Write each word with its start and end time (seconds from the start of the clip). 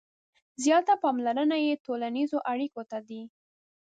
•زیاته 0.63 0.93
پاملرنه 1.03 1.57
یې 1.65 1.81
ټولنیزو 1.85 2.37
اړیکو 2.51 2.81
ته 2.89 2.97
ده. 3.07 3.21